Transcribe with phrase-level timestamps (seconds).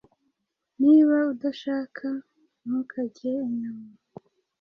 [0.83, 2.07] Niba udashaka,
[2.63, 3.91] ntukarye inyama.